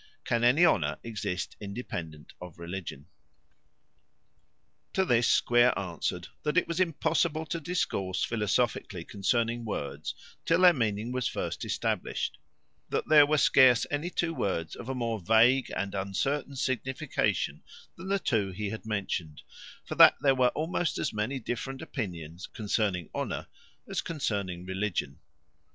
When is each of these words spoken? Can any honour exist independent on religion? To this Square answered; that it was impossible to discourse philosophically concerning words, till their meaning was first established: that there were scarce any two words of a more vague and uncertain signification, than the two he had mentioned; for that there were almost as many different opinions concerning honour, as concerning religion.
Can 0.25 0.43
any 0.43 0.65
honour 0.65 0.97
exist 1.03 1.55
independent 1.61 2.33
on 2.41 2.53
religion? 2.57 3.05
To 4.93 5.05
this 5.05 5.27
Square 5.27 5.77
answered; 5.77 6.29
that 6.41 6.57
it 6.57 6.67
was 6.67 6.79
impossible 6.79 7.45
to 7.45 7.59
discourse 7.61 8.23
philosophically 8.23 9.03
concerning 9.05 9.63
words, 9.63 10.15
till 10.43 10.61
their 10.61 10.73
meaning 10.73 11.11
was 11.11 11.27
first 11.27 11.63
established: 11.63 12.39
that 12.89 13.09
there 13.09 13.27
were 13.27 13.37
scarce 13.37 13.85
any 13.91 14.09
two 14.09 14.33
words 14.33 14.75
of 14.75 14.89
a 14.89 14.95
more 14.95 15.19
vague 15.19 15.71
and 15.77 15.93
uncertain 15.93 16.55
signification, 16.55 17.61
than 17.95 18.07
the 18.07 18.17
two 18.17 18.49
he 18.49 18.71
had 18.71 18.87
mentioned; 18.87 19.43
for 19.85 19.93
that 19.93 20.15
there 20.19 20.33
were 20.33 20.49
almost 20.55 20.97
as 20.97 21.13
many 21.13 21.37
different 21.37 21.79
opinions 21.79 22.47
concerning 22.47 23.07
honour, 23.13 23.45
as 23.87 24.01
concerning 24.01 24.65
religion. 24.65 25.19